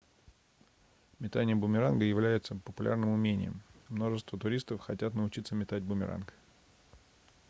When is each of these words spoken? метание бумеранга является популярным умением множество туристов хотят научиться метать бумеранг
метание 1.19 1.55
бумеранга 1.55 2.05
является 2.05 2.55
популярным 2.55 3.09
умением 3.09 3.61
множество 3.87 4.39
туристов 4.39 4.81
хотят 4.81 5.13
научиться 5.13 5.53
метать 5.53 5.83
бумеранг 5.83 6.33